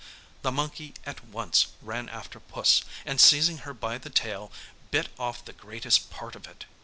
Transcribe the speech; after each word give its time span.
The 0.41 0.51
monkey 0.51 0.95
at 1.05 1.23
once 1.23 1.67
ran 1.79 2.09
after 2.09 2.39
Puss, 2.39 2.81
and 3.05 3.21
seizing 3.21 3.59
her 3.69 3.73
by 3.75 3.99
the 3.99 4.09
tail, 4.09 4.51
bit 4.89 5.09
off 5.19 5.45
the 5.45 5.53
greatest 5.53 6.09
part 6.09 6.35
of 6.35 6.47
it. 6.47 6.65